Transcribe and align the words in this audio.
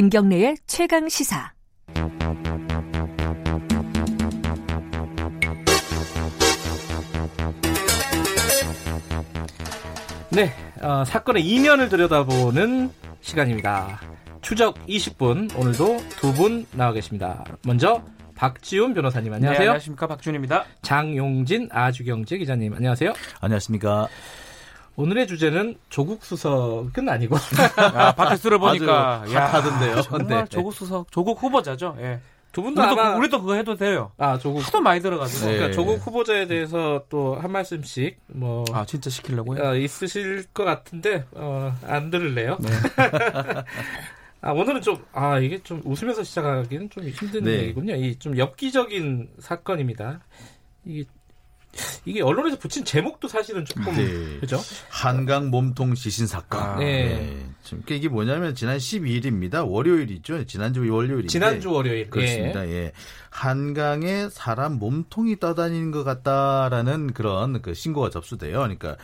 김경래의 0.00 0.56
최강 0.66 1.10
시사. 1.10 1.52
네, 10.30 10.52
어, 10.80 11.04
사건의 11.04 11.44
이면을 11.44 11.88
들여다보는 11.88 12.90
시간입니다. 13.20 14.00
추적 14.42 14.74
20분, 14.86 15.56
오늘도 15.58 15.98
두 16.16 16.32
분 16.32 16.64
나와 16.72 16.92
계십니다. 16.92 17.44
먼저 17.66 18.02
박지훈 18.36 18.94
변호사님 18.94 19.32
안녕하세요. 19.34 19.58
네, 19.58 19.66
안녕하십니까 19.68 20.06
박지훈입니다. 20.06 20.64
장용진 20.82 21.68
아주경제 21.70 22.38
기자님 22.38 22.72
안녕하세요. 22.74 23.12
안녕하십니까. 23.40 24.08
오늘의 25.00 25.26
주제는 25.26 25.76
조국 25.88 26.24
수석은 26.24 27.08
아니고 27.08 27.36
아, 27.76 28.14
밖에 28.14 28.36
들어보니까 28.36 29.24
핫하던데요. 29.26 30.02
정말 30.02 30.26
네. 30.40 30.44
조국 30.48 30.72
수석, 30.74 31.10
조국 31.10 31.42
후보자죠. 31.42 31.96
예. 32.00 32.20
두 32.52 32.62
분도 32.62 32.82
우리도, 32.82 33.00
아마 33.00 33.14
우리도 33.16 33.40
그거 33.40 33.54
해도 33.54 33.76
돼요. 33.76 34.10
아 34.18 34.36
조국 34.36 34.66
하도 34.66 34.80
많이 34.80 35.00
들어가지고. 35.00 35.40
그러니까 35.42 35.66
네. 35.68 35.72
조국 35.72 36.04
후보자에 36.04 36.46
대해서 36.48 37.04
또 37.08 37.36
한 37.40 37.52
말씀씩 37.52 38.18
뭐 38.26 38.64
아 38.72 38.84
진짜 38.84 39.08
시키려고요? 39.08 39.62
어, 39.64 39.76
있으실 39.76 40.46
것 40.52 40.64
같은데 40.64 41.24
어, 41.32 41.72
안 41.86 42.10
들을래요. 42.10 42.58
네. 42.60 42.68
아 44.42 44.52
오늘은 44.52 44.80
좀 44.82 44.98
아 45.12 45.38
이게 45.38 45.62
좀 45.62 45.80
웃으면서 45.84 46.24
시작하기는 46.24 46.90
좀 46.90 47.04
힘든 47.08 47.44
네. 47.44 47.52
얘기군요. 47.62 47.94
이 47.94 48.18
좀 48.18 48.36
엽기적인 48.36 49.28
사건입니다. 49.38 50.20
이게 50.84 51.04
이게 52.04 52.22
언론에서 52.22 52.58
붙인 52.58 52.84
제목도 52.84 53.28
사실은 53.28 53.64
조금 53.64 53.94
네. 53.94 54.38
그죠? 54.40 54.60
한강 54.88 55.50
몸통 55.50 55.94
시신 55.94 56.26
사건. 56.26 56.60
아, 56.60 56.76
네. 56.76 57.46
지금 57.62 57.82
이게 57.88 58.08
뭐냐면 58.08 58.54
지난 58.54 58.78
12일입니다. 58.78 59.68
월요일이죠. 59.68 60.46
지난주 60.46 60.80
월요일인데. 60.80 61.28
지난주 61.28 61.70
월요일 61.70 62.10
그렇습니다. 62.10 62.66
예. 62.68 62.92
한강에 63.30 64.28
사람 64.28 64.78
몸통이 64.78 65.38
떠다니는 65.38 65.92
것 65.92 66.02
같다라는 66.02 67.12
그런 67.12 67.62
그 67.62 67.74
신고가 67.74 68.10
접수돼요. 68.10 68.58
그러니까 68.58 68.96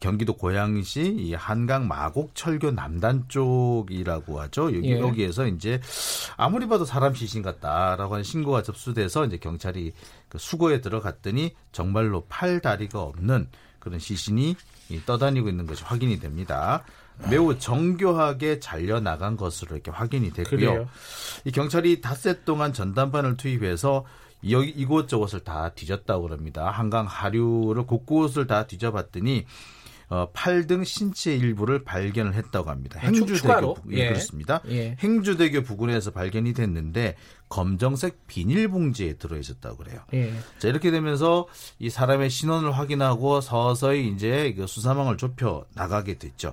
경기도 0.00 0.34
고양시 0.34 1.16
이 1.18 1.34
한강 1.34 1.88
마곡철교 1.88 2.70
남단 2.70 3.24
쪽이라고 3.28 4.40
하죠. 4.42 4.74
여기 4.76 4.92
예. 4.92 5.00
여기에서 5.00 5.46
이제 5.46 5.80
아무리 6.36 6.68
봐도 6.68 6.84
사람 6.84 7.14
시신 7.14 7.42
같다라고 7.42 8.14
하는 8.14 8.24
신고가 8.24 8.62
접수돼서 8.62 9.24
이제 9.24 9.38
경찰이 9.38 9.92
그 10.28 10.38
수거에 10.38 10.80
들어갔더니 10.80 11.54
정말 11.72 12.03
로 12.08 12.26
팔 12.28 12.60
다리가 12.60 13.00
없는 13.00 13.48
그런 13.78 13.98
시신이 13.98 14.56
이 14.90 15.00
떠다니고 15.04 15.48
있는 15.48 15.66
것이 15.66 15.84
확인이 15.84 16.18
됩니다. 16.20 16.84
매우 17.30 17.58
정교하게 17.58 18.58
잘려 18.60 19.00
나간 19.00 19.36
것으로 19.36 19.76
이렇게 19.76 19.90
확인이 19.90 20.32
됐고요. 20.32 20.58
그래요. 20.58 20.88
이 21.44 21.52
경찰이 21.52 22.00
닷새 22.00 22.44
동안 22.44 22.72
전담반을 22.72 23.36
투입해서 23.36 24.04
여기 24.50 24.68
이곳저곳을 24.70 25.40
다 25.40 25.70
뒤졌다고 25.70 26.24
그럽니다. 26.24 26.70
한강 26.70 27.06
하류를 27.06 27.86
곳곳을 27.86 28.46
다 28.46 28.66
뒤져봤더니 28.66 29.46
어, 30.08 30.28
팔 30.32 30.66
등 30.66 30.84
신체 30.84 31.34
일부를 31.34 31.82
발견을 31.84 32.34
했다고 32.34 32.70
합니다. 32.70 33.00
아, 33.02 33.06
추- 33.10 33.22
행주대교 33.22 33.36
추가로? 33.36 33.74
부- 33.74 33.92
예, 33.94 33.98
예. 34.00 34.08
그렇습니다. 34.08 34.60
예. 34.68 34.96
행주대교 35.00 35.62
부근에서 35.62 36.10
발견이 36.10 36.52
됐는데 36.52 37.16
검정색 37.48 38.26
비닐봉지에 38.26 39.14
들어 39.14 39.36
있었다고 39.38 39.76
그래요. 39.78 40.00
예. 40.12 40.32
자, 40.58 40.68
이렇게 40.68 40.90
되면서 40.90 41.46
이 41.78 41.88
사람의 41.90 42.30
신원을 42.30 42.72
확인하고 42.72 43.40
서서히 43.40 44.08
이제 44.08 44.52
그 44.56 44.66
수사망을 44.66 45.16
좁혀 45.16 45.64
나가게 45.74 46.18
됐죠. 46.18 46.52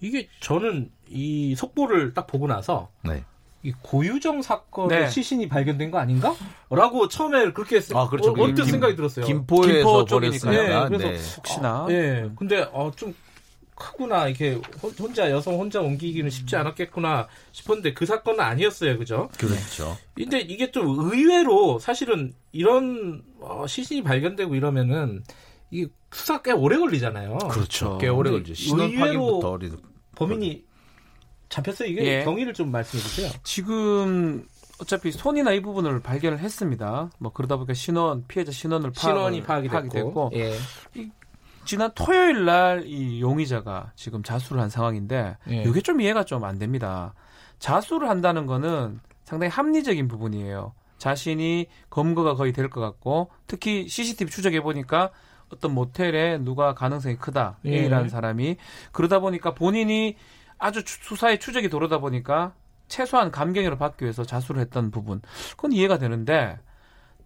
이게 0.00 0.28
저는 0.40 0.90
이 1.08 1.54
속보를 1.56 2.14
딱 2.14 2.26
보고 2.26 2.46
나서 2.46 2.90
네. 3.04 3.24
이 3.62 3.72
고유정 3.82 4.40
사건의 4.42 5.00
네. 5.00 5.08
시신이 5.10 5.48
발견된 5.48 5.90
거 5.90 5.98
아닌가? 5.98 6.34
라고 6.70 7.08
처음에 7.08 7.52
그렇게 7.52 7.76
했, 7.76 7.94
아, 7.94 8.08
그렇죠. 8.08 8.30
어, 8.30 8.34
언뜻 8.42 8.62
김- 8.62 8.70
생각이 8.72 8.96
들었어요. 8.96 9.26
김포에서 9.26 9.72
김포 9.72 10.04
쪽이니까요. 10.06 10.52
버렸으니까. 10.52 10.88
네, 10.88 10.96
그래서 10.96 11.08
네. 11.10 11.36
혹시나 11.36 11.86
예. 11.90 12.30
근데 12.36 12.66
어, 12.72 12.90
좀 12.96 13.14
크구나. 13.74 14.28
이렇게 14.28 14.58
혼- 14.82 14.90
혼자 14.98 15.30
여성 15.30 15.58
혼자 15.58 15.80
옮기기는 15.80 16.30
쉽지 16.30 16.56
않았겠구나 16.56 17.28
싶었는데 17.52 17.92
그 17.94 18.06
사건은 18.06 18.40
아니었어요. 18.40 18.98
그죠? 18.98 19.28
그렇죠. 19.38 19.96
근데 20.14 20.40
이게 20.40 20.70
좀 20.70 20.98
의외로 21.10 21.78
사실은 21.78 22.32
이런 22.52 23.22
어, 23.40 23.66
시신이 23.66 24.02
발견되고 24.02 24.54
이러면은 24.54 25.22
이 25.70 25.86
수사 26.10 26.40
꽤 26.42 26.52
오래 26.52 26.78
걸리잖아요. 26.78 27.38
그렇죠. 27.50 27.98
꽤 27.98 28.08
오래 28.08 28.30
걸리죠. 28.30 28.54
신원 28.54 28.88
의외로 28.90 29.04
확인부터 29.40 29.50
어리 29.50 29.70
범인이 30.16 30.64
잡혔어요. 31.50 31.88
이게 31.88 32.04
예. 32.20 32.24
경위를 32.24 32.54
좀 32.54 32.70
말씀해 32.70 33.02
주세요. 33.02 33.30
지금 33.42 34.46
어차피 34.80 35.12
손이나 35.12 35.52
이 35.52 35.60
부분을 35.60 36.00
발견을 36.00 36.38
했습니다. 36.38 37.10
뭐 37.18 37.32
그러다 37.32 37.56
보니까 37.56 37.74
신원 37.74 38.24
피해자 38.26 38.50
신원을 38.50 38.92
신원이 38.96 39.42
파악을 39.42 39.68
파악이 39.68 39.88
됐고, 39.90 40.30
됐고 40.30 40.30
예. 40.36 40.54
지난 41.66 41.90
토요일 41.94 42.46
날 42.46 42.82
이 42.86 43.20
용의자가 43.20 43.92
지금 43.94 44.22
자수를 44.22 44.62
한 44.62 44.70
상황인데 44.70 45.36
예. 45.50 45.62
이게 45.64 45.80
좀 45.82 46.00
이해가 46.00 46.24
좀 46.24 46.44
안 46.44 46.58
됩니다. 46.58 47.12
자수를 47.58 48.08
한다는 48.08 48.46
거는 48.46 49.00
상당히 49.24 49.50
합리적인 49.50 50.08
부분이에요. 50.08 50.72
자신이 50.96 51.66
검거가 51.90 52.34
거의 52.34 52.52
될 52.52 52.70
것 52.70 52.80
같고 52.80 53.30
특히 53.46 53.86
CCTV 53.88 54.30
추적해 54.30 54.62
보니까 54.62 55.10
어떤 55.52 55.72
모텔에 55.74 56.38
누가 56.38 56.74
가능성이 56.74 57.16
크다 57.16 57.58
예. 57.66 57.82
A라는 57.82 58.08
사람이 58.08 58.56
그러다 58.92 59.18
보니까 59.18 59.52
본인이 59.54 60.16
아주 60.60 60.84
추- 60.84 61.02
수사의 61.02 61.40
추적이 61.40 61.68
도르다 61.68 61.98
보니까 61.98 62.52
최소한 62.88 63.30
감경을 63.30 63.76
받기 63.78 64.04
위해서 64.04 64.24
자수를 64.24 64.60
했던 64.60 64.90
부분 64.90 65.20
그건 65.56 65.72
이해가 65.72 65.98
되는데 65.98 66.58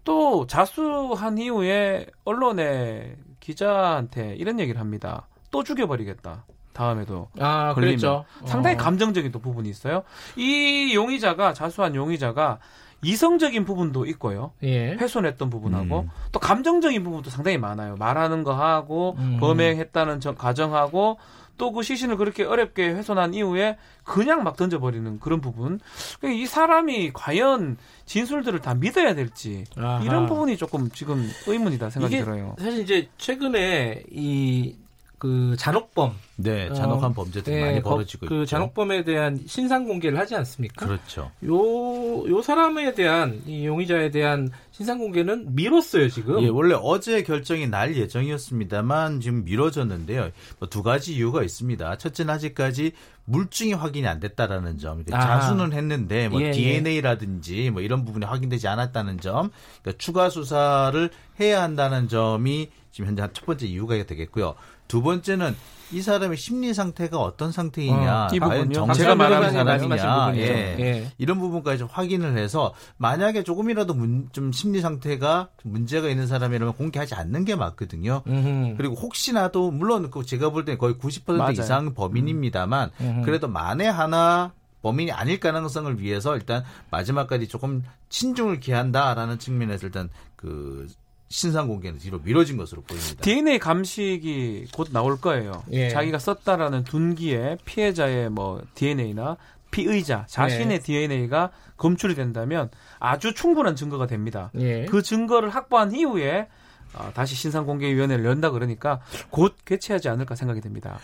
또 0.03 0.45
자수한 0.47 1.37
이후에 1.37 2.05
언론에 2.23 3.15
기자한테 3.39 4.35
이런 4.35 4.59
얘기를 4.59 4.79
합니다. 4.79 5.27
또 5.51 5.63
죽여버리겠다. 5.63 6.45
다음에도 6.73 7.29
아, 7.39 7.73
걸리면 7.73 7.97
그랬죠. 7.97 8.25
상당히 8.45 8.75
어. 8.75 8.79
감정적인 8.79 9.31
또 9.31 9.39
부분이 9.39 9.69
있어요. 9.69 10.03
이 10.35 10.93
용의자가 10.93 11.53
자수한 11.53 11.95
용의자가 11.95 12.59
이성적인 13.01 13.65
부분도 13.65 14.05
있고요. 14.07 14.51
예. 14.63 14.91
훼손했던 14.93 15.49
부분하고 15.49 16.01
음. 16.01 16.09
또 16.31 16.39
감정적인 16.39 17.03
부분도 17.03 17.29
상당히 17.29 17.57
많아요. 17.57 17.95
말하는 17.97 18.43
거 18.43 18.53
하고 18.53 19.15
음. 19.19 19.37
범행했다는 19.39 20.19
저- 20.19 20.35
가정하고 20.35 21.17
또 21.57 21.71
그 21.71 21.83
시신을 21.83 22.17
그렇게 22.17 22.43
어렵게 22.43 22.89
훼손한 22.89 23.33
이후에 23.33 23.77
그냥 24.03 24.43
막 24.43 24.55
던져버리는 24.57 25.19
그런 25.19 25.41
부분. 25.41 25.79
그러니까 26.19 26.41
이 26.41 26.45
사람이 26.45 27.11
과연 27.13 27.77
진술들을 28.05 28.59
다 28.61 28.73
믿어야 28.75 29.15
될지 29.15 29.63
아하. 29.77 30.03
이런 30.03 30.25
부분이 30.25 30.57
조금 30.57 30.89
지금 30.91 31.29
의문이다 31.47 31.89
생각이 31.89 32.17
들어요. 32.19 32.55
사실 32.59 32.81
이제 32.81 33.09
최근에 33.17 34.03
이 34.11 34.75
그 35.25 35.55
잔혹범 35.57 36.13
네, 36.37 36.71
잔혹한 36.73 37.11
어, 37.11 37.13
범죄들이 37.13 37.55
예, 37.55 37.61
많이 37.61 37.81
거- 37.81 37.91
벌어지고 37.91 38.27
그 38.27 38.35
있죠. 38.41 38.45
잔혹범에 38.45 39.03
대한 39.03 39.39
신상 39.47 39.85
공개를 39.85 40.19
하지 40.19 40.35
않습니까? 40.35 40.85
그렇죠. 40.85 41.31
요, 41.45 42.27
요 42.29 42.41
사람에 42.43 42.93
대한, 42.93 43.41
이 43.47 43.65
용의자에 43.65 44.11
대한 44.11 44.51
신상 44.71 44.99
공개는 44.99 45.55
미뤘어요, 45.55 46.09
지금. 46.09 46.43
예, 46.43 46.49
원래 46.49 46.75
어제 46.79 47.23
결정이 47.23 47.67
날 47.67 47.95
예정이었습니다만 47.95 49.21
지금 49.21 49.43
미뤄졌는데요. 49.45 50.29
뭐 50.59 50.69
두 50.69 50.83
가지 50.83 51.15
이유가 51.15 51.41
있습니다. 51.41 51.97
첫째는 51.97 52.33
아직까지 52.33 52.91
물증이 53.25 53.73
확인이 53.73 54.05
안 54.07 54.19
됐다라는 54.19 54.77
점. 54.77 54.99
이렇게 54.99 55.15
아하. 55.15 55.39
자수는 55.39 55.73
했는데 55.73 56.27
뭐 56.29 56.41
예, 56.41 56.47
예. 56.47 56.51
DNA라든지 56.51 57.71
뭐 57.71 57.81
이런 57.81 58.05
부분이 58.05 58.25
확인되지 58.25 58.67
않았다는 58.67 59.19
점, 59.21 59.49
그러니까 59.81 59.97
추가 59.97 60.29
수사를 60.29 61.09
해야 61.39 61.63
한다는 61.63 62.07
점이 62.07 62.69
지금 62.91 63.07
현재 63.09 63.27
첫 63.33 63.45
번째 63.45 63.65
이유가 63.67 63.95
되겠고요. 64.03 64.55
두 64.87 65.01
번째는 65.01 65.55
이 65.91 66.01
사람의 66.01 66.35
심리 66.37 66.73
상태가 66.73 67.19
어떤 67.19 67.51
상태이냐, 67.51 68.25
어, 68.25 68.29
이 68.33 68.39
과연 68.39 68.69
제가 68.95 69.13
말하는 69.15 69.51
사람이냐. 69.51 70.31
예. 70.35 70.75
예. 70.79 71.11
이런 71.19 71.37
부분까지 71.39 71.77
좀 71.77 71.87
확인을 71.91 72.37
해서 72.37 72.73
만약에 72.97 73.43
조금이라도 73.43 73.93
문- 73.93 74.27
좀 74.31 74.51
심리 74.51 74.81
상태가 74.81 75.49
좀 75.61 75.71
문제가 75.73 76.09
있는 76.09 76.25
사람이라면 76.25 76.73
공개하지 76.73 77.13
않는 77.13 77.45
게 77.45 77.55
맞거든요. 77.55 78.23
음흠. 78.27 78.75
그리고 78.77 78.95
혹시나도 78.95 79.69
물론 79.71 80.09
그 80.09 80.25
제가 80.25 80.49
볼때 80.49 80.75
거의 80.75 80.95
90% 80.95 81.33
맞아요. 81.33 81.51
이상 81.51 81.93
범인입니다만 81.93 82.89
음흠. 82.99 83.21
그래도 83.23 83.47
만에 83.47 83.87
하나 83.87 84.53
범인이 84.81 85.11
아닐 85.11 85.39
가능성을 85.39 85.99
위해서 86.01 86.35
일단 86.35 86.63
마지막까지 86.89 87.47
조금 87.47 87.83
친중을 88.09 88.59
기한다라는 88.59 89.37
측면에서 89.39 89.85
일단 89.85 90.09
그 90.35 90.87
신상 91.35 91.67
공개는 91.67 91.99
뒤로 91.99 92.19
미뤄진 92.23 92.55
것으로 92.55 92.81
보입니다. 92.81 93.21
DNA 93.21 93.59
감식이 93.59 94.67
곧 94.71 94.87
나올 94.93 95.19
거예요. 95.19 95.65
예. 95.73 95.89
자기가 95.89 96.17
썼다라는 96.17 96.85
둔기에 96.85 97.57
피해자의 97.65 98.29
뭐 98.29 98.63
DNA나 98.73 99.35
피의자 99.69 100.25
자신의 100.29 100.79
네. 100.79 101.07
DNA가 101.07 101.51
검출이 101.75 102.15
된다면 102.15 102.69
아주 102.99 103.33
충분한 103.33 103.75
증거가 103.75 104.07
됩니다. 104.07 104.49
예. 104.55 104.85
그 104.85 105.01
증거를 105.01 105.49
확보한 105.49 105.93
이후에 105.93 106.47
어, 106.93 107.11
다시 107.13 107.35
신상공개위원회를 107.35 108.23
연다 108.23 108.51
그러니까 108.51 109.01
곧 109.29 109.57
개최하지 109.65 110.07
않을까 110.07 110.35
생각이 110.35 110.61
됩니다. 110.61 110.99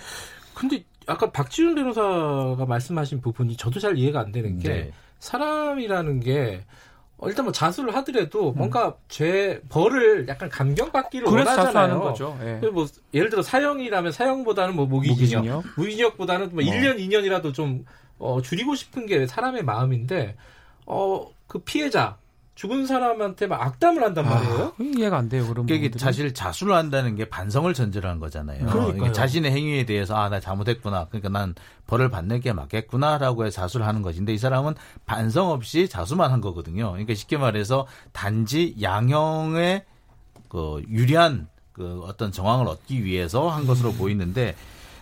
근데 0.53 0.85
아까 1.07 1.29
박지훈 1.29 1.75
변호사가 1.75 2.65
말씀하신 2.65 3.19
부분이 3.19 3.57
저도 3.57 3.81
잘 3.81 3.97
이해가 3.97 4.21
안 4.21 4.31
되는 4.31 4.59
게 4.59 4.69
네. 4.69 4.91
사람이라는 5.19 6.21
게 6.21 6.63
어, 6.63 6.65
일단 7.29 7.45
뭐 7.45 7.51
자수를 7.51 7.95
하더라도 7.97 8.51
뭔가 8.51 8.95
죄 9.07 9.61
벌을 9.69 10.27
약간 10.27 10.49
감경받기를 10.49 11.27
음. 11.27 11.33
원하잖아요. 11.33 11.65
자수하는 11.65 11.99
거죠. 11.99 12.37
예. 12.41 12.67
뭐 12.67 12.87
예를 13.13 13.29
들어 13.29 13.43
사형이라면 13.43 14.11
사형보다는 14.11 14.75
뭐 14.75 14.87
무기징역, 14.87 15.43
무기징역. 15.43 15.63
무기징역보다는 15.77 16.49
뭐 16.53 16.63
1년, 16.63 16.97
2년이라도 16.97 17.53
좀 17.53 17.85
어, 18.17 18.41
줄이고 18.41 18.75
싶은 18.75 19.05
게 19.05 19.27
사람의 19.27 19.63
마음인데 19.63 20.35
어, 20.85 21.29
그 21.47 21.59
피해자 21.59 22.17
죽은 22.61 22.85
사람한테 22.85 23.47
막 23.47 23.59
악담을 23.59 24.03
한단 24.03 24.23
말이에요. 24.23 24.65
아, 24.65 24.73
이해가 24.79 25.17
안 25.17 25.29
돼요. 25.29 25.47
그런 25.47 25.65
그게. 25.65 25.89
사실 25.97 26.31
자수를 26.31 26.75
한다는 26.75 27.15
게 27.15 27.25
반성을 27.27 27.73
전제로 27.73 28.07
한 28.07 28.19
거잖아요. 28.19 28.67
그러니까요. 28.67 29.11
자신의 29.11 29.51
행위에 29.51 29.85
대해서 29.87 30.15
아 30.15 30.29
나 30.29 30.39
잘못했구나. 30.39 31.05
그러니까 31.05 31.29
난 31.29 31.55
벌을 31.87 32.09
받는 32.11 32.39
게 32.39 32.53
맞겠구나라고 32.53 33.45
해서 33.47 33.61
자수를 33.61 33.87
하는 33.87 34.03
것인데 34.03 34.31
이 34.31 34.37
사람은 34.37 34.75
반성 35.07 35.49
없이 35.49 35.89
자수만 35.89 36.31
한 36.31 36.39
거거든요. 36.39 36.91
그러니까 36.91 37.15
쉽게 37.15 37.37
말해서 37.37 37.87
단지 38.11 38.75
양형의 38.79 39.83
그 40.47 40.83
유리한 40.87 41.47
그 41.71 42.01
어떤 42.03 42.31
정황을 42.31 42.67
얻기 42.67 43.03
위해서 43.03 43.49
한 43.49 43.65
것으로 43.65 43.91
보이는데 43.93 44.55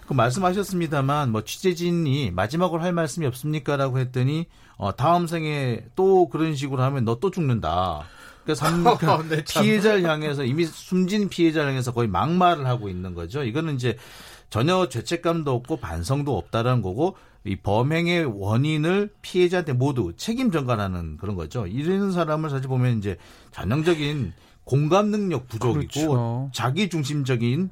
그 0.07 0.13
말씀하셨습니다만 0.13 1.33
뭐 1.33 1.43
취재진이 1.43 2.31
마지막으로 2.31 2.81
할 2.81 2.93
말씀이 2.93 3.27
없습니까라고 3.27 3.99
했더니 3.99 4.47
어 4.79 4.95
다음 4.95 5.27
생에 5.27 5.83
또 5.95 6.29
그런 6.29 6.55
식으로 6.55 6.81
하면 6.81 7.03
너 7.05 7.19
또 7.19 7.29
죽는다. 7.31 8.05
그러니까 8.45 8.55
삼- 8.65 8.83
그러니까 8.83 9.23
네, 9.29 9.43
참. 9.43 9.61
피해자를 9.63 10.03
향해서 10.09 10.45
이미 10.45 10.65
숨진 10.65 11.27
피해자를 11.27 11.69
향해서 11.71 11.93
거의 11.93 12.07
막말을 12.07 12.65
하고 12.65 12.87
있는 12.89 13.13
거죠. 13.13 13.43
이거는 13.43 13.75
이제 13.75 13.97
전혀 14.49 14.87
죄책감도 14.87 15.53
없고 15.53 15.77
반성도 15.77 16.37
없다라는 16.37 16.81
거고 16.81 17.17
이 17.43 17.57
범행의 17.57 18.25
원인을 18.41 19.09
피해자한테 19.21 19.73
모두 19.73 20.13
책임 20.15 20.49
전가하는 20.49 21.17
그런 21.17 21.35
거죠. 21.35 21.67
이런 21.67 22.11
사람을 22.13 22.49
사실 22.49 22.67
보면 22.69 22.97
이제 22.99 23.17
전형적인 23.51 24.31
공감 24.63 25.07
능력 25.07 25.47
부족이고 25.49 25.73
그렇죠. 25.91 26.49
자기 26.53 26.89
중심적인 26.89 27.69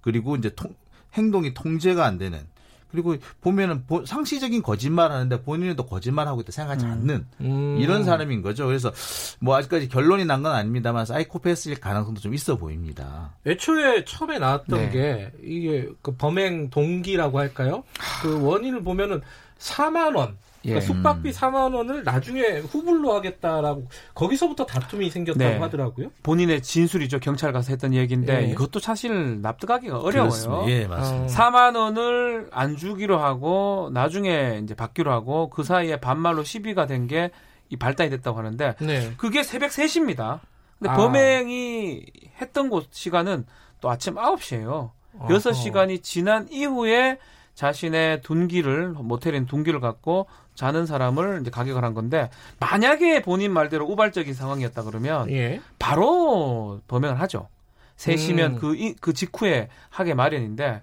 그리고 0.00 0.34
이제 0.36 0.50
통- 0.56 0.74
행동이 1.14 1.54
통제가 1.54 2.04
안 2.04 2.18
되는 2.18 2.40
그리고 2.90 3.16
보면은 3.40 3.84
보- 3.86 4.04
상시적인 4.04 4.62
거짓말 4.62 5.12
하는데 5.12 5.42
본인은 5.42 5.76
또 5.76 5.86
거짓말하고 5.86 6.40
있다 6.40 6.52
생각하지 6.52 6.86
않는 6.86 7.26
음. 7.40 7.76
이런 7.78 8.04
사람인 8.04 8.42
거죠. 8.42 8.66
그래서 8.66 8.92
뭐 9.40 9.56
아직까지 9.56 9.88
결론이 9.88 10.24
난 10.24 10.42
건 10.42 10.52
아닙니다만 10.54 11.04
사이코패스일 11.04 11.80
가능성도 11.80 12.20
좀 12.20 12.32
있어 12.34 12.56
보입니다. 12.56 13.34
애초에 13.46 14.04
처음에 14.04 14.38
나왔던 14.38 14.78
네. 14.78 14.90
게 14.90 15.32
이게 15.42 15.88
그 16.00 16.14
범행 16.16 16.70
동기라고 16.70 17.38
할까요? 17.38 17.82
그 18.22 18.40
원인을 18.42 18.82
보면은 18.84 19.20
4만 19.58 20.16
원. 20.16 20.36
그러니까 20.62 20.76
예. 20.76 20.80
숙박비 20.80 21.30
4만 21.30 21.74
원을 21.74 22.04
나중에 22.04 22.58
후불로 22.58 23.14
하겠다라고 23.14 23.86
거기서부터 24.14 24.66
다툼이 24.66 25.10
생겼다고 25.10 25.38
네. 25.50 25.58
하더라고요. 25.58 26.10
본인의 26.22 26.62
진술이죠. 26.62 27.20
경찰 27.20 27.52
가서 27.52 27.70
했던 27.70 27.94
얘기인데 27.94 28.42
예. 28.42 28.50
이것도 28.50 28.80
사실 28.80 29.40
납득하기가 29.40 29.98
어려워요. 30.00 30.30
그렇습니다. 30.30 30.68
예, 30.68 30.86
맞습니다. 30.86 31.24
어. 31.24 31.50
4만 31.50 31.76
원을 31.76 32.48
안 32.52 32.76
주기로 32.76 33.18
하고 33.18 33.90
나중에 33.92 34.60
이제 34.62 34.74
받기로 34.74 35.12
하고 35.12 35.48
그 35.50 35.62
사이에 35.62 35.98
반말로 36.00 36.42
시비가 36.44 36.86
된 36.86 37.06
게 37.06 37.30
이 37.70 37.76
발단이 37.76 38.08
됐다고 38.08 38.38
하는데 38.38 38.76
네. 38.80 39.12
그게 39.18 39.42
새벽 39.42 39.70
3시입니다. 39.70 40.40
근데 40.78 40.90
아. 40.90 40.96
범행이 40.96 42.06
했던 42.40 42.70
곳 42.70 42.86
시간은 42.90 43.44
또 43.82 43.90
아침 43.90 44.14
9시예요. 44.14 44.90
6시간이 45.20 46.02
지난 46.02 46.48
이후에 46.50 47.18
자신의 47.58 48.22
둔기를 48.22 48.90
모텔인 48.90 49.46
둔기를 49.46 49.80
갖고 49.80 50.28
자는 50.54 50.86
사람을 50.86 51.40
이제 51.40 51.50
가격을 51.50 51.82
한 51.82 51.92
건데 51.92 52.30
만약에 52.60 53.20
본인 53.22 53.52
말대로 53.52 53.84
우발적인 53.84 54.32
상황이었다 54.32 54.84
그러면 54.84 55.28
예. 55.32 55.60
바로 55.76 56.80
범행을 56.86 57.20
하죠. 57.22 57.48
3시면 57.96 58.52
음. 58.54 58.58
그, 58.60 58.76
이- 58.76 58.94
그 59.00 59.12
직후에 59.12 59.70
하게 59.90 60.14
마련인데 60.14 60.82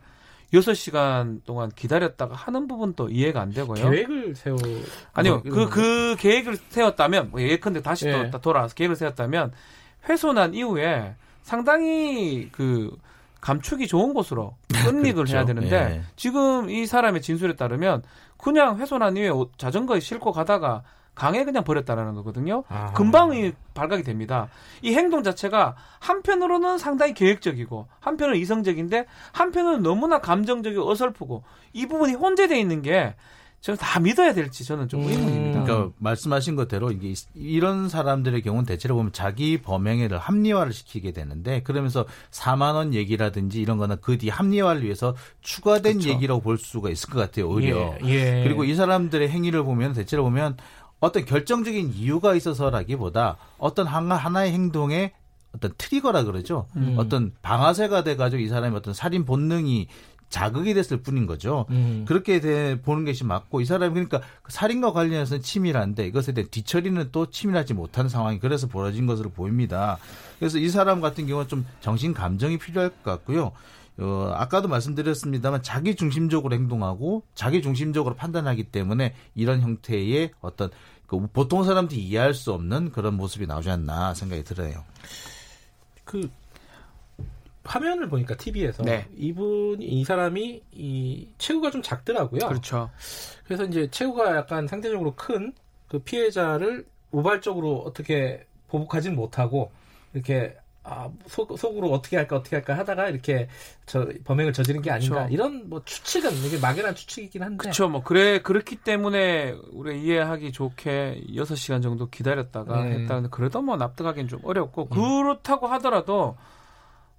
6시간 0.54 1.46
동안 1.46 1.72
기다렸다가 1.74 2.36
하는 2.36 2.68
부분도 2.68 3.08
이해가 3.10 3.40
안 3.40 3.52
되고요. 3.52 3.90
계획을 3.90 4.36
세워 4.36 4.58
아니요. 5.14 5.36
뭐 5.36 5.42
이런 5.46 5.56
그, 5.56 5.64
거. 5.64 5.70
그 5.70 6.16
계획을 6.20 6.58
세웠다면, 6.72 7.32
뭐 7.32 7.42
예컨대 7.42 7.82
다시 7.82 8.08
예. 8.08 8.30
또 8.32 8.40
돌아와서 8.42 8.76
계획을 8.76 8.98
세웠다면, 8.98 9.54
훼손한 10.10 10.54
이후에 10.54 11.16
상당히 11.42 12.50
그 12.52 12.96
감축이 13.50 13.86
좋은 13.86 14.16
곳으로 14.16 14.56
끝닉을 14.74 15.28
해야 15.30 15.46
그렇죠. 15.46 15.54
되는데, 15.54 15.76
예. 15.98 16.02
지금 16.16 16.68
이 16.72 16.88
사람의 16.88 17.22
진술에 17.22 17.56
따르면, 17.56 18.02
그냥 18.38 18.80
훼손한 18.80 19.18
이후에 19.18 19.30
옷- 19.30 19.56
자전거에 19.60 20.00
싣고 20.00 20.32
가다가 20.32 20.82
강에 21.14 21.46
그냥 21.46 21.64
버렸다라는 21.64 22.16
거거든요. 22.16 22.64
아. 22.70 22.92
금방 22.94 23.36
이 23.36 23.54
발각이 23.76 24.02
됩니다. 24.02 24.48
이 24.82 24.96
행동 24.96 25.22
자체가 25.22 25.76
한편으로는 26.00 26.80
상당히 26.80 27.14
계획적이고 27.14 27.88
한편은 28.00 28.36
이성적인데 28.38 29.06
한편은 29.32 29.84
너무나 29.84 30.20
감정적이고 30.20 30.90
어설프고 30.90 31.44
이 31.74 31.86
부분이 31.86 32.16
혼재되어 32.16 32.58
있는 32.58 32.82
게 32.82 33.14
저는 33.62 33.78
다 33.78 34.00
믿어야 34.00 34.34
될지 34.34 34.66
저는 34.66 34.90
좀 34.90 35.04
음. 35.04 35.08
의문입니다. 35.10 35.55
그러니까 35.66 35.96
말씀하신 36.00 36.56
것대로 36.56 36.92
이게 36.92 37.10
이- 37.10 37.16
이런 37.36 37.90
사람들의 37.90 38.42
경우는 38.42 38.66
대체로 38.66 38.96
보면 38.96 39.12
자기 39.14 39.62
범행을 39.62 40.18
합리화를 40.18 40.74
시키게 40.74 41.12
되는데 41.12 41.62
그러면서 41.64 42.06
4만 42.32 42.76
원 42.76 42.94
얘기라든지 42.94 43.62
이런 43.62 43.78
거는 43.78 43.98
그 44.02 44.18
뒤 44.18 44.30
합리화를 44.30 44.84
위해서 44.84 45.16
추가된 45.42 45.94
그렇죠. 46.00 46.10
얘기라고 46.10 46.42
볼 46.42 46.58
수가 46.58 46.90
있을 46.90 47.10
것 47.10 47.20
같아요. 47.20 47.50
오히려. 47.50 47.96
예. 48.04 48.10
예. 48.40 48.44
그리고 48.44 48.64
이 48.64 48.76
사람들의 48.76 49.30
행위를 49.30 49.64
보면 49.64 49.94
대체로 49.94 50.24
보면 50.24 50.58
어떤 51.02 51.26
결정적인 51.26 51.94
이유가 51.94 52.34
있어서라기보다 52.36 53.38
어떤 53.58 53.88
하나, 53.88 54.16
하나의 54.16 54.52
행동에 54.54 55.12
어떤 55.54 55.72
트리거라 55.78 56.24
그러죠. 56.24 56.68
음. 56.76 56.96
어떤 56.98 57.32
방아쇠가 57.42 58.04
돼가지고 58.04 58.42
이 58.42 58.48
사람의 58.48 58.78
어떤 58.78 58.94
살인 58.94 59.24
본능이 59.26 59.88
자극이 60.30 60.74
됐을 60.74 60.98
뿐인 60.98 61.26
거죠. 61.26 61.66
음. 61.70 62.06
그렇게 62.08 62.40
돼 62.40 62.82
보는 62.82 63.06
것이 63.06 63.24
맞고 63.24 63.62
이 63.62 63.66
사람이 63.66 63.94
그러니까 63.94 64.22
그 64.42 64.52
살인과 64.52 64.92
관련해서는 64.92 65.42
치밀한데 65.42 66.08
이것에 66.08 66.34
대한 66.34 66.50
뒤처리는 66.50 67.10
또 67.12 67.30
치밀하지 67.30 67.74
못한 67.74 68.10
상황이 68.10 68.40
그래서 68.40 68.68
벌어진 68.68 69.06
것으로 69.06 69.30
보입니다. 69.30 69.98
그래서 70.40 70.58
이 70.58 70.70
사람 70.70 71.02
같은 71.02 71.28
경우는 71.28 71.48
좀 71.48 71.66
정신 71.80 72.14
감정이 72.14 72.58
필요할 72.58 72.90
것 72.90 73.04
같고요. 73.04 73.52
어, 73.98 74.34
아까도 74.36 74.68
말씀드렸습니다만 74.68 75.64
자기 75.64 75.96
중심적으로 75.96 76.54
행동하고 76.54 77.24
자기 77.34 77.62
중심적으로 77.62 78.16
판단하기 78.16 78.66
때문에 78.66 79.14
이런 79.36 79.62
형태의 79.62 80.32
어떤 80.42 80.70
그 81.08 81.28
보통 81.28 81.64
사람들이 81.64 82.02
이해할 82.02 82.34
수 82.34 82.52
없는 82.52 82.92
그런 82.92 83.16
모습이 83.16 83.48
나오지 83.48 83.70
않나 83.70 84.14
생각이 84.14 84.44
들어요. 84.44 84.84
그 86.04 86.30
화면을 87.76 88.10
보니까 88.10 88.36
TV에서 88.36 88.84
네. 88.84 89.06
이분이 89.16 89.86
이 89.86 90.04
사람이 90.04 90.62
이 90.72 91.28
체구가 91.38 91.72
좀 91.72 91.82
작더라고요. 91.82 92.48
그렇죠. 92.48 92.90
그래서 93.46 93.66
이제 93.66 93.90
체구가 93.92 94.36
약간 94.36 94.68
상대적으로 94.68 95.16
큰 95.16 95.54
그 95.88 96.00
피해자를 96.00 96.86
우발적으로 97.12 97.78
어떻게 97.86 98.46
보복하진 98.68 99.16
못하고 99.16 99.72
이렇게 100.14 100.58
아, 100.88 101.10
속, 101.26 101.58
속으로 101.58 101.92
어떻게 101.92 102.16
할까 102.16 102.36
어떻게 102.36 102.58
할까 102.58 102.78
하다가 102.78 103.10
이렇게 103.10 103.48
저 103.88 104.08
범행을 104.24 104.54
저지른 104.54 104.84
게 104.84 104.92
아닌가 104.92 105.16
그렇죠. 105.16 105.34
이런 105.34 105.68
뭐 105.68 105.82
추측은 105.84 106.32
이게 106.46 106.60
막연한 106.60 106.94
추측이긴 106.94 107.42
한데 107.42 107.58
그렇죠. 107.58 107.90
뭐 107.90 108.04
그래 108.04 108.40
그렇기 108.40 108.76
때문에 108.78 109.56
우리 109.72 110.04
이해하기 110.04 110.52
좋게 110.52 111.24
6시간 111.30 111.82
정도 111.82 112.10
기다렸다가 112.10 112.84
네. 112.84 113.00
했다는데 113.00 113.30
그래도 113.32 113.64
뭐 113.64 113.78
납득하기는 113.78 114.28
좀 114.28 114.42
어렵고 114.44 114.90
그렇다고 114.90 115.66
하더라도 115.68 116.38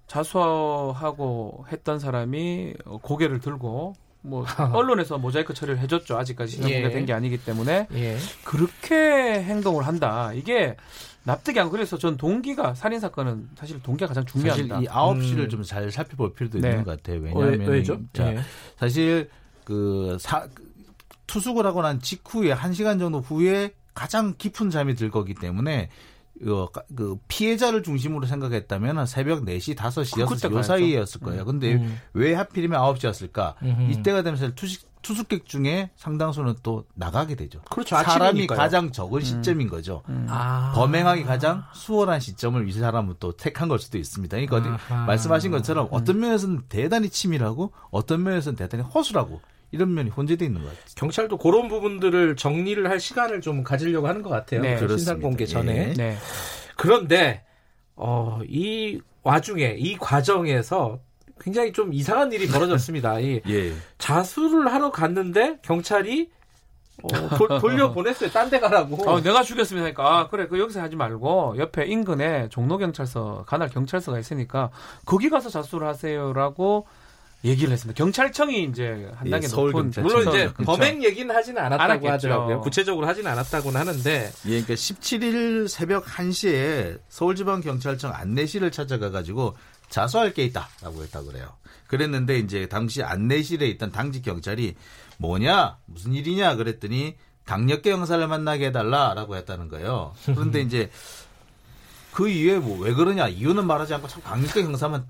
자수하고 0.07 1.65
했던 1.71 1.99
사람이 1.99 2.73
어, 2.85 2.97
고개를 2.97 3.39
들고 3.39 3.93
뭐 4.21 4.45
언론에서 4.73 5.17
모자이크 5.17 5.53
처리를 5.53 5.79
해줬죠. 5.79 6.17
아직까지 6.17 6.53
시정 6.53 6.69
예. 6.69 6.81
공개된 6.81 7.05
게 7.05 7.13
아니기 7.13 7.37
때문에 7.37 7.87
예. 7.93 8.17
그렇게 8.43 9.43
행동을 9.43 9.85
한다. 9.85 10.31
이게 10.33 10.75
납득이 11.23 11.59
안 11.59 11.69
그래서 11.69 11.97
전 11.97 12.15
동기가 12.15 12.73
살인 12.73 12.99
사건은 12.99 13.49
사실 13.55 13.81
동기가 13.81 14.07
가장 14.07 14.23
사실 14.23 14.41
중요합니다. 14.41 14.79
이 14.81 14.87
아홉 14.89 15.21
시를 15.21 15.45
음. 15.45 15.49
좀잘 15.49 15.91
살펴볼 15.91 16.33
필요도 16.33 16.59
네. 16.59 16.69
있는 16.69 16.83
것 16.83 16.97
같아요. 16.97 17.17
어, 17.17 17.39
왜, 17.39 17.49
왜냐하면 17.51 17.67
왜죠? 17.69 17.99
자, 18.13 18.33
예. 18.33 18.39
사실 18.77 19.29
그 19.65 20.17
사, 20.19 20.47
투숙을 21.27 21.65
하고 21.65 21.81
난 21.81 21.99
직후에 21.99 22.53
한 22.53 22.73
시간 22.73 22.97
정도 22.97 23.19
후에 23.19 23.71
가장 23.93 24.35
깊은 24.37 24.69
잠이 24.69 24.95
들 24.95 25.11
거기 25.11 25.33
때문에 25.33 25.83
어, 25.83 26.16
그 26.95 27.17
피해자를 27.27 27.83
중심으로 27.83 28.25
생각했다면 28.27 29.05
새벽 29.05 29.43
4시, 29.45 29.75
5시, 29.75 30.15
그- 30.15 30.35
그때 30.35 30.47
6시 30.49 30.57
요. 30.57 30.61
사이였을 30.63 31.21
거예요. 31.21 31.45
근데 31.45 31.75
음. 31.75 31.99
왜 32.13 32.33
하필이면 32.33 32.79
9시였을까? 32.79 33.55
음흠. 33.63 33.91
이때가 33.91 34.21
되면 34.23 34.37
사실 34.37 34.53
투식, 34.55 34.87
투숙객 35.01 35.45
중에 35.45 35.89
상당수는 35.95 36.55
또 36.63 36.85
나가게 36.95 37.35
되죠. 37.35 37.61
그렇죠. 37.69 37.95
사람이 37.95 38.23
아침이니까요. 38.25 38.57
가장 38.57 38.91
적은 38.91 39.21
시점인 39.21 39.69
거죠. 39.69 40.03
아. 40.27 40.73
범행하기 40.75 41.23
가장 41.23 41.63
수월한 41.73 42.19
시점을 42.19 42.67
이 42.67 42.71
사람은 42.73 43.15
또 43.19 43.31
택한 43.31 43.69
걸 43.69 43.79
수도 43.79 43.97
있습니다. 43.97 44.37
그러니까. 44.47 45.05
말씀하신 45.05 45.51
것처럼 45.51 45.87
어떤 45.91 46.19
면에서는 46.19 46.63
대단히 46.67 47.09
치밀하고 47.09 47.71
어떤 47.89 48.21
면에서는 48.23 48.57
대단히 48.57 48.83
허술하고 48.83 49.39
이런 49.71 49.93
면이 49.93 50.09
혼재돼 50.09 50.45
있는 50.45 50.61
것 50.61 50.69
같아요. 50.69 50.83
경찰도 50.95 51.37
그런 51.37 51.67
부분들을 51.67 52.35
정리를 52.35 52.89
할 52.89 52.99
시간을 52.99 53.41
좀 53.41 53.63
가지려고 53.63 54.07
하는 54.07 54.21
것 54.21 54.29
같아요. 54.29 54.61
네. 54.61 54.77
그 54.77 54.87
신상 54.97 55.19
공개. 55.19 55.45
전에. 55.45 55.89
예. 55.89 55.93
네. 55.93 56.17
그런데 56.77 57.43
어, 57.95 58.39
이 58.47 58.99
와중에 59.23 59.75
이 59.77 59.97
과정에서 59.97 60.99
굉장히 61.41 61.71
좀 61.73 61.93
이상한 61.93 62.31
일이 62.31 62.47
벌어졌습니다. 62.47 63.19
이 63.19 63.41
예. 63.49 63.73
자수를 63.97 64.71
하러 64.73 64.91
갔는데 64.91 65.57
경찰이 65.61 66.29
어, 67.03 67.07
돌, 67.37 67.47
돌려 67.61 67.91
보냈어요. 67.91 68.31
딴 68.31 68.49
데 68.49 68.59
가라고. 68.59 69.07
어, 69.07 69.21
내가 69.21 69.43
죽였습니다. 69.43 69.85
하니까, 69.85 70.17
아, 70.17 70.27
그래, 70.29 70.47
그 70.47 70.59
여기서 70.59 70.81
하지 70.81 70.95
말고, 70.95 71.55
옆에 71.59 71.85
인근에 71.85 72.49
종로 72.49 72.79
경찰서, 72.79 73.43
관할 73.45 73.69
경찰서가 73.69 74.17
있으니까, 74.17 74.71
거기 75.05 75.29
가서 75.29 75.49
자수를 75.49 75.87
하세요라고 75.87 76.87
얘기를 77.45 77.71
했습니다. 77.71 77.95
경찰청이 77.97 78.63
이제 78.63 79.09
한 79.15 79.27
예, 79.27 79.31
단계 79.31 79.47
서울 79.47 79.71
높은 79.71 79.91
경찰청. 79.91 80.03
물론 80.03 80.33
이제 80.33 80.47
그쵸. 80.49 80.63
범행 80.63 81.03
얘기는 81.03 81.33
하지는 81.33 81.61
않았다고 81.61 81.83
알았겠죠. 81.83 82.11
하더라고요. 82.11 82.61
구체적으로 82.61 83.07
하지는 83.07 83.31
않았다고는 83.31 83.79
하는데 83.79 84.31
예, 84.45 84.49
그러니까 84.49 84.73
17일 84.73 85.67
새벽 85.67 86.05
1시에 86.05 86.99
서울지방경찰청 87.09 88.11
안내실을 88.13 88.71
찾아가 88.71 89.11
가지고 89.11 89.55
자수할 89.89 90.33
게 90.33 90.43
있다라고 90.45 91.03
했다고 91.03 91.27
그래요. 91.27 91.53
그랬는데 91.87 92.39
이제 92.39 92.67
당시 92.67 93.03
안내실에 93.03 93.67
있던 93.67 93.91
당직 93.91 94.23
경찰이 94.23 94.75
뭐냐 95.17 95.77
무슨 95.85 96.13
일이냐 96.13 96.55
그랬더니 96.55 97.15
강력계 97.45 97.91
형사를 97.91 98.27
만나게 98.27 98.67
해달라라고 98.67 99.35
했다는 99.37 99.69
거예요. 99.69 100.13
그런데 100.25 100.59
이제 100.61 100.89
그 102.17 102.29
이유에 102.29 102.57
뭐 102.57 102.79
왜 102.79 102.95
그러냐 102.95 103.27
이유는 103.27 103.67
말하지 103.67 103.93
않고 103.93 104.07
참 104.07 104.23
강력계 104.23 104.63
형사만 104.63 105.05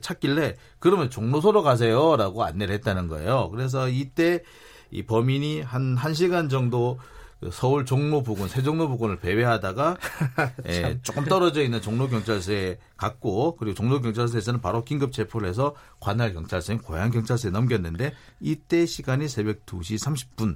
찾길래 0.00 0.54
그러면 0.78 1.10
종로소로 1.10 1.64
가세요라고 1.64 2.44
안내를 2.44 2.72
했다는 2.76 3.08
거예요. 3.08 3.50
그래서 3.50 3.88
이때 3.88 4.44
이 4.92 5.02
범인이 5.02 5.62
한 5.62 5.96
1시간 5.96 6.48
정도 6.48 7.00
그 7.40 7.50
서울 7.52 7.84
종로 7.84 8.22
부근, 8.22 8.46
세종로 8.46 8.86
부근을 8.86 9.18
배회하다가 9.18 9.96
예, 10.68 11.00
조금 11.02 11.24
떨어져 11.24 11.62
있는 11.62 11.82
종로 11.82 12.08
경찰서에 12.08 12.78
갔고 12.96 13.56
그리고 13.56 13.74
종로 13.74 14.00
경찰서에서는 14.00 14.60
바로 14.60 14.84
긴급 14.84 15.10
체포를 15.10 15.48
해서 15.48 15.74
관할 15.98 16.32
경찰서인 16.32 16.78
고양 16.78 17.10
경찰서에 17.10 17.50
넘겼는데 17.50 18.14
이때 18.38 18.86
시간이 18.86 19.26
새벽 19.26 19.66
2시 19.66 19.98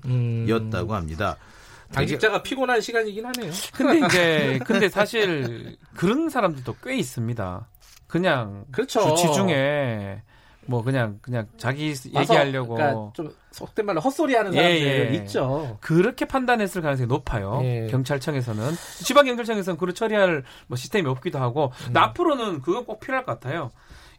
30분이었다고 0.06 0.90
합니다. 0.90 1.36
당직자가 1.92 2.42
피곤한 2.42 2.80
시간이긴 2.80 3.24
하네요. 3.26 3.52
근데 3.74 4.06
이제, 4.06 4.60
근데 4.66 4.88
사실, 4.88 5.76
그런 5.94 6.28
사람들도 6.28 6.76
꽤 6.82 6.96
있습니다. 6.96 7.68
그냥, 8.06 8.64
그렇죠. 8.70 9.14
주치 9.14 9.32
중에, 9.32 10.22
뭐, 10.66 10.82
그냥, 10.82 11.18
그냥 11.22 11.46
자기 11.56 11.90
와서 12.12 12.34
얘기하려고. 12.34 12.74
그러니까 12.74 13.12
좀 13.14 13.32
속된 13.52 13.86
말로 13.86 14.00
헛소리하는 14.00 14.52
예, 14.54 14.56
사람들 14.56 15.14
예. 15.14 15.16
있죠. 15.18 15.78
그렇게 15.80 16.24
판단했을 16.24 16.82
가능성이 16.82 17.06
높아요. 17.06 17.60
예. 17.64 17.86
경찰청에서는 17.90 18.74
지방 19.04 19.24
경찰청에서는 19.26 19.78
그걸 19.78 19.94
처리할 19.94 20.44
뭐 20.66 20.76
시스템이 20.76 21.08
없기도 21.08 21.38
하고 21.38 21.72
음. 21.88 21.96
앞으로는 21.96 22.60
그거 22.60 22.84
꼭 22.84 23.00
필요할 23.00 23.24
것 23.24 23.40
같아요. 23.40 23.70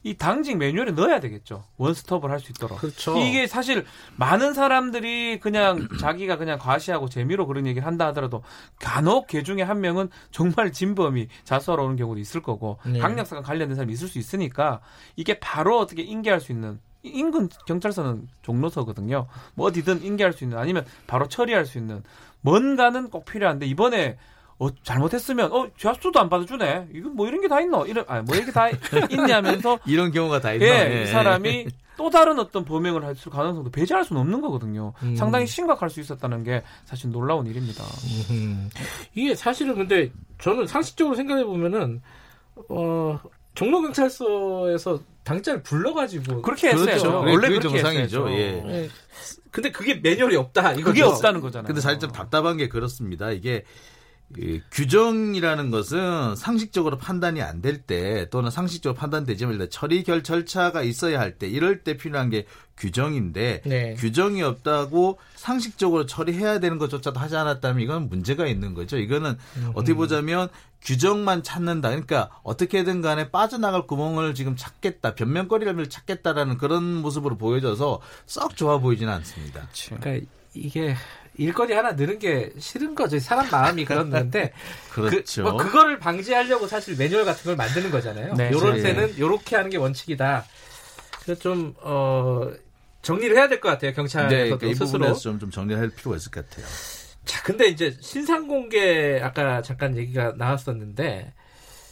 이 0.07 0.15
당직 0.15 0.57
매뉴얼에 0.57 0.91
넣어야 0.91 1.19
되겠죠. 1.19 1.63
원스톱을 1.77 2.31
할 2.31 2.39
수 2.39 2.51
있도록. 2.51 2.79
그렇죠. 2.79 3.17
이게 3.17 3.45
사실 3.47 3.85
많은 4.15 4.53
사람들이 4.53 5.39
그냥 5.39 5.87
자기가 5.99 6.37
그냥 6.37 6.57
과시하고 6.59 7.09
재미로 7.09 7.45
그런 7.47 7.65
얘기를 7.67 7.85
한다 7.85 8.07
하더라도 8.07 8.43
간혹 8.79 9.27
개 9.27 9.43
중에 9.43 9.63
한 9.63 9.81
명은 9.81 10.09
정말 10.31 10.71
진범이 10.71 11.27
자수하러 11.43 11.83
오는 11.83 11.95
경우도 11.97 12.19
있을 12.19 12.41
거고 12.41 12.77
네. 12.85 12.99
강력사가 12.99 13.41
관련된 13.41 13.75
사람이 13.75 13.91
있을 13.93 14.07
수 14.07 14.17
있으니까 14.19 14.79
이게 15.15 15.39
바로 15.39 15.79
어떻게 15.79 16.03
인계할 16.03 16.39
수 16.39 16.51
있는 16.51 16.79
인근 17.03 17.49
경찰서는 17.65 18.27
종로서거든요. 18.41 19.27
뭐 19.55 19.67
어디든 19.67 20.03
인계할 20.03 20.33
수 20.33 20.43
있는 20.43 20.57
아니면 20.57 20.85
바로 21.07 21.27
처리할 21.27 21.65
수 21.65 21.77
있는 21.77 22.03
뭔가는 22.41 23.09
꼭 23.09 23.25
필요한데 23.25 23.65
이번에 23.65 24.17
어, 24.59 24.69
잘못했으면 24.83 25.51
어 25.51 25.67
자수도 25.77 26.19
안 26.19 26.29
받아주네. 26.29 26.87
이거 26.93 27.09
뭐 27.09 27.27
이런 27.27 27.41
게 27.41 27.47
다 27.47 27.61
있노? 27.61 27.85
이런 27.85 28.03
아뭐 28.07 28.25
이렇게 28.35 28.51
다 28.51 28.67
있냐면서 29.11 29.79
이런 29.85 30.11
경우가 30.11 30.39
다 30.41 30.53
있나? 30.53 30.65
예, 30.65 31.03
이 31.03 31.05
사람이 31.05 31.67
또 31.97 32.09
다른 32.09 32.39
어떤 32.39 32.65
범행을 32.65 33.03
할 33.05 33.15
가능성도 33.29 33.69
배제할 33.71 34.03
수는 34.03 34.21
없는 34.21 34.41
거거든요. 34.41 34.93
음. 35.03 35.15
상당히 35.15 35.45
심각할 35.47 35.89
수 35.89 35.99
있었다는 35.99 36.43
게 36.43 36.63
사실 36.85 37.11
놀라운 37.11 37.45
일입니다. 37.47 37.83
음. 38.31 38.69
이게 39.15 39.35
사실은 39.35 39.75
근데 39.75 40.11
저는 40.41 40.65
상식적으로 40.67 41.15
생각해 41.15 41.43
보면은 41.43 42.01
어 42.69 43.19
종로 43.55 43.81
경찰서에서 43.81 44.99
당자를 45.23 45.61
불러가지고 45.63 46.41
그렇게 46.41 46.71
그렇죠. 46.71 46.91
했어요. 46.91 47.19
그게- 47.21 47.31
원래 47.31 47.47
그게 47.49 47.59
정상이죠. 47.59 48.29
예. 48.31 48.63
예. 48.67 48.89
근데 49.51 49.71
그게 49.71 49.95
매뉴얼이 49.95 50.35
없다. 50.35 50.73
이거죠. 50.73 50.83
그게 50.85 51.03
없다는 51.03 51.41
거잖아요. 51.41 51.67
근데 51.67 51.81
사실 51.81 51.99
좀 51.99 52.11
답답한 52.11 52.57
게 52.57 52.67
그렇습니다. 52.69 53.31
이게 53.31 53.63
그 54.36 54.60
규정이라는 54.72 55.72
것은 55.72 56.36
상식적으로 56.36 56.98
판단이 56.98 57.41
안 57.41 57.62
될 57.62 57.86
때 57.88 58.29
또는 58.29 58.51
상식적으로 58.51 58.98
판단되지만 59.00 59.69
처리 59.69 60.03
결 60.03 60.22
절차가 60.22 60.81
있어야 60.84 61.19
할 61.19 61.38
때 61.38 61.48
이럴 61.48 61.84
때 61.84 61.96
필요한 61.96 62.29
게 62.29 62.46
규정인데 62.77 63.62
네. 63.65 63.93
규정이 63.96 64.43
없다고 64.43 65.17
상식적으로 65.36 66.05
처리해야 66.05 66.60
되는 66.60 66.77
것조차도 66.77 67.19
하지 67.19 67.36
않았다면 67.38 67.81
이건 67.81 68.10
문제가 68.10 68.48
있는 68.48 68.74
거죠. 68.74 68.98
이거는 68.98 69.38
어떻게 69.74 69.93
보자면 69.93 70.50
규정만 70.81 71.41
찾는다. 71.43 71.89
그러니까 71.89 72.29
어떻게든 72.43 73.01
간에 73.01 73.31
빠져나갈 73.31 73.88
구멍을 73.88 74.36
지금 74.36 74.55
찾겠다. 74.55 75.15
변명거리를 75.15 75.89
찾겠다라는 75.89 76.57
그런 76.57 76.84
모습으로 76.84 77.38
보여져서 77.38 78.01
썩 78.25 78.55
좋아 78.55 78.77
보이지는 78.79 79.12
않습니다. 79.13 79.67
그러니까 80.01 80.27
이게 80.53 80.96
일거리 81.38 81.74
하나 81.74 81.91
늘은 81.94 82.20
게 82.20 82.51
싫은 82.58 82.96
거죠. 82.96 83.20
사람 83.20 83.50
마음이 83.50 83.86
그런 83.86 84.10
건데 84.10 84.51
그렇죠. 84.91 85.44
그, 85.44 85.50
뭐 85.50 85.58
그거를 85.58 86.00
방지하려고 86.00 86.67
사실 86.67 86.96
매뉴얼 86.98 87.25
같은 87.25 87.44
걸 87.44 87.56
만드는 87.56 87.91
거잖아요. 87.91 88.34
네. 88.36 88.51
요런 88.51 88.77
네. 88.77 88.82
때는 88.84 89.17
요렇게 89.20 89.56
하는 89.56 89.70
게 89.70 89.77
원칙이다. 89.77 90.46
그래서 91.24 91.39
좀 91.41 91.74
어, 91.82 92.50
정리를 93.01 93.36
해야 93.36 93.48
될 93.48 93.60
것 93.62 93.70
같아요. 93.70 93.91
네, 93.91 93.96
경찰에서도 93.96 94.29
그러니까 94.58 94.67
이 94.67 94.74
스스로. 94.74 95.00
부분에서 95.00 95.20
좀, 95.20 95.39
좀 95.39 95.51
정리할 95.51 95.89
필요가 95.89 96.17
있을 96.17 96.32
것 96.32 96.50
같아요. 96.50 96.65
자, 97.25 97.44
근데 97.44 97.67
이제 97.67 97.96
신상 98.01 98.48
공개 98.48 99.20
아까 99.22 99.62
잠깐 99.62 99.98
얘기가 99.98 100.34
나왔었는데 100.38 101.34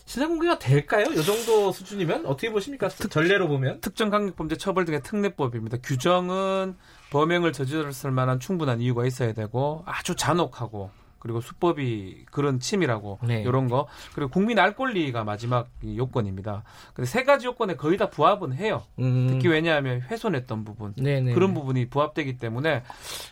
신상 0.06 0.30
공개가 0.30 0.58
될까요? 0.60 1.06
요 1.16 1.22
정도 1.24 1.72
수준이면 1.72 2.26
어떻게 2.28 2.50
보십니까? 2.52 2.88
전례로 2.90 3.48
보면 3.48 3.82
특정 3.82 4.10
강력범죄 4.10 4.56
처벌 4.58 4.86
등의 4.86 5.02
특례법입니다. 5.04 5.78
규정은 5.84 6.76
범행을 7.16 7.54
저질렀을 7.54 8.12
만한 8.12 8.42
충분한 8.42 8.82
이유가 8.82 9.06
있어야 9.06 9.32
되고 9.32 9.84
아주 9.86 10.16
잔혹하고 10.16 10.92
그리고 11.20 11.40
수법이 11.40 12.26
그런 12.30 12.60
침이라고 12.60 13.20
네. 13.24 13.42
이런 13.42 13.70
거 13.70 13.88
그리고 14.14 14.30
국민 14.30 14.60
알 14.60 14.76
권리가 14.76 15.24
마지막 15.24 15.70
이 15.82 15.98
요건입니다. 15.98 16.64
근데 16.94 17.10
세 17.10 17.24
가지 17.24 17.46
요건에 17.48 17.76
거의 17.78 17.98
다 17.98 18.10
부합은 18.10 18.54
해요. 18.54 18.84
음, 19.00 19.28
특히 19.32 19.48
왜냐하면 19.48 20.02
훼손했던 20.02 20.66
부분 20.66 20.94
네네. 20.96 21.34
그런 21.34 21.54
부분이 21.54 21.90
부합되기 21.90 22.38
때문에 22.38 22.84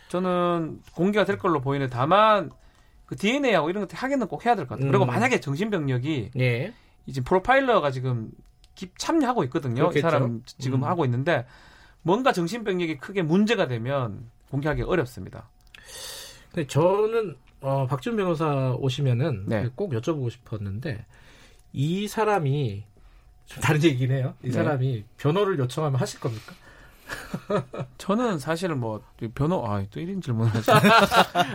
저는 0.08 0.80
공개가 0.94 1.26
될 1.26 1.36
걸로 1.38 1.60
보이는 1.60 1.88
다만 1.90 2.50
그 3.04 3.16
DNA하고 3.16 3.68
이런 3.68 3.82
것들 3.82 3.98
확인은 3.98 4.28
꼭 4.28 4.46
해야 4.46 4.54
될 4.56 4.64
것 4.66 4.76
같아요. 4.76 4.90
그리고 4.90 5.04
음. 5.04 5.08
만약에 5.08 5.40
정신병력이 5.40 6.30
예. 6.38 6.72
이제 7.04 7.20
프로파일러가 7.20 7.90
지금 7.90 8.30
기- 8.74 8.90
참여하고 8.96 9.44
있거든요. 9.44 9.74
그렇겠죠. 9.74 9.98
이 9.98 10.10
사람 10.10 10.42
지금 10.46 10.82
음. 10.82 10.84
하고 10.84 11.04
있는데 11.04 11.44
뭔가 12.04 12.32
정신병력이 12.32 12.98
크게 12.98 13.22
문제가 13.22 13.66
되면 13.66 14.30
공개하기 14.50 14.82
어렵습니다. 14.82 15.48
근데 16.52 16.66
저는 16.68 17.36
어, 17.60 17.86
박준 17.86 18.16
변호사 18.16 18.74
오시면은 18.78 19.44
네. 19.46 19.70
꼭 19.74 19.90
여쭤보고 19.92 20.30
싶었는데 20.30 21.04
이 21.72 22.06
사람이 22.06 22.84
좀 23.46 23.62
다른 23.62 23.82
얘기긴 23.82 24.12
해요. 24.12 24.34
이 24.42 24.48
네. 24.48 24.52
사람이 24.52 25.04
변호를 25.16 25.58
요청하면 25.58 25.98
하실 25.98 26.20
겁니까? 26.20 26.52
저는 27.98 28.38
사실은 28.38 28.78
뭐 28.80 29.02
변호 29.34 29.66
아또 29.66 30.00
이런 30.00 30.20
질문을 30.20 30.52
하죠. 30.54 30.72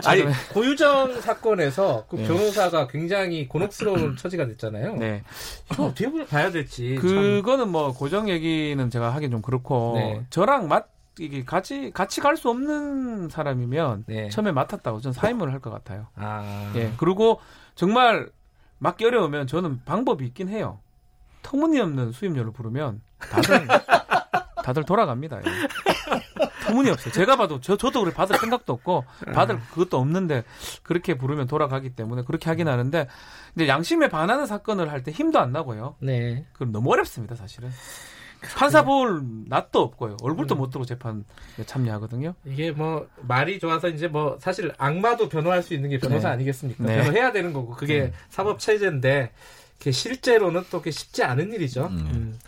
아니 0.06 0.22
고유정 0.52 1.20
사건에서 1.20 2.06
그 2.08 2.16
네. 2.16 2.26
변호사가 2.26 2.86
굉장히 2.86 3.48
곤혹스러운 3.48 4.16
처지가 4.18 4.46
됐잖아요. 4.46 4.96
네. 4.96 5.22
이거 5.72 5.86
어떻게 5.86 6.24
봐야 6.26 6.50
될지 6.50 6.96
참. 7.00 7.02
그거는 7.02 7.68
뭐 7.70 7.92
고정 7.92 8.28
얘기는 8.28 8.90
제가 8.90 9.10
하긴 9.14 9.30
좀 9.30 9.42
그렇고 9.42 9.94
네. 9.96 10.24
저랑 10.30 10.68
맞 10.68 10.88
이게 11.18 11.44
같이 11.44 11.90
같이 11.92 12.20
갈 12.20 12.36
수 12.36 12.48
없는 12.48 13.28
사람이면 13.28 14.04
네. 14.06 14.28
처음에 14.30 14.52
맡았다고 14.52 15.00
저는 15.00 15.12
사임을 15.12 15.52
할 15.52 15.60
것 15.60 15.70
같아요. 15.70 16.06
아, 16.14 16.72
예. 16.76 16.92
그리고 16.96 17.40
정말 17.74 18.30
맡기 18.78 19.04
어려우면 19.04 19.46
저는 19.46 19.80
방법이 19.84 20.24
있긴 20.26 20.48
해요. 20.48 20.78
터무니없는 21.42 22.12
수임료를 22.12 22.52
부르면 22.52 23.02
다들 23.18 23.66
다들 24.62 24.84
돌아갑니다. 24.84 25.38
예. 25.38 25.42
터무니없어요. 26.64 27.12
제가 27.12 27.36
봐도 27.36 27.60
저 27.60 27.76
저도 27.76 28.00
그래 28.00 28.12
받을 28.12 28.36
생각도 28.38 28.72
없고 28.74 29.04
받을 29.32 29.58
그것도 29.70 29.98
없는데 29.98 30.44
그렇게 30.82 31.16
부르면 31.16 31.46
돌아가기 31.46 31.90
때문에 31.90 32.22
그렇게 32.22 32.48
하긴 32.50 32.68
하는데 32.68 33.08
근데 33.54 33.68
양심에 33.68 34.08
반하는 34.08 34.46
사건을 34.46 34.90
할 34.90 35.00
때 35.02 35.10
힘도 35.12 35.38
안 35.40 35.50
나고요. 35.52 35.96
네. 36.00 36.44
그럼 36.52 36.72
너무 36.72 36.92
어렵습니다, 36.92 37.34
사실은. 37.34 37.70
판사 38.54 38.84
볼 38.84 39.22
낯도 39.46 39.80
없고요. 39.80 40.16
얼굴도 40.22 40.54
못 40.54 40.70
들고 40.70 40.84
재판 40.86 41.24
참여하거든요. 41.66 42.34
이게 42.44 42.70
뭐 42.72 43.06
말이 43.20 43.58
좋아서 43.58 43.88
이제 43.88 44.08
뭐 44.08 44.38
사실 44.40 44.72
악마도 44.78 45.28
변호할 45.28 45.62
수 45.62 45.74
있는 45.74 45.90
게 45.90 45.98
변호사 45.98 46.28
네. 46.28 46.34
아니겠습니까? 46.34 46.84
네. 46.84 46.96
변호해야 46.96 47.32
되는 47.32 47.52
거고 47.52 47.74
그게 47.74 48.12
사법 48.28 48.58
체제인데 48.58 49.32
그게 49.78 49.92
실제로는 49.92 50.64
또 50.70 50.78
그게 50.78 50.90
쉽지 50.90 51.22
않은 51.24 51.52
일이죠. 51.52 51.86
음. 51.86 51.98
음. 52.12 52.38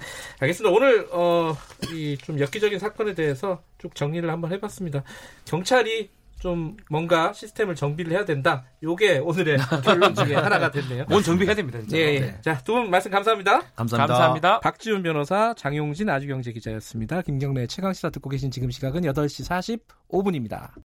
알겠습니다. 0.41 0.75
오늘 0.75 1.09
어, 1.13 1.57
이 1.93 2.17
좀 2.23 2.39
엽기적인 2.39 2.79
사건에 2.79 3.15
대해서 3.15 3.63
쭉 3.79 3.95
정리를 3.95 4.29
한번 4.31 4.53
해봤습니다. 4.53 5.03
경찰이 5.47 6.11
좀 6.43 6.77
뭔가 6.91 7.33
시스템을 7.33 7.77
정비를 7.77 8.11
해야 8.13 8.25
된다. 8.25 8.65
요게 8.83 9.19
오늘의 9.19 9.59
결론 9.85 10.13
중에 10.13 10.35
하나가 10.35 10.73
됐네요. 10.73 11.05
뭔 11.09 11.23
정비해야 11.23 11.55
됩니다. 11.55 11.79
진짜. 11.81 11.97
예, 11.97 12.03
예. 12.17 12.37
자, 12.43 12.59
두 12.59 12.73
분 12.73 12.91
말씀 12.91 13.13
감사합니다. 13.13 13.61
감사합니다. 13.77 13.97
감사합니다. 14.07 14.61
박지훈 14.61 15.05
변호사, 15.05 15.55
장용진 15.55 16.09
아주경제 16.11 16.51
기자였습니다. 16.53 17.23
김경래 17.23 17.69
최강 17.69 17.93
시사 17.93 18.11
듣고 18.11 18.29
계신 18.29 18.51
지금 18.51 18.73
시각은 18.73 19.03
8시 19.03 19.79
45분입니다. 20.11 20.73